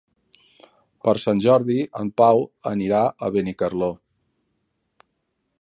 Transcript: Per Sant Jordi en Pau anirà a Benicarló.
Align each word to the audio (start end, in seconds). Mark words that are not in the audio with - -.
Per 1.07 1.13
Sant 1.23 1.41
Jordi 1.45 1.77
en 2.01 2.09
Pau 2.23 2.43
anirà 2.73 3.05
a 3.07 3.31
Benicarló. 3.37 3.95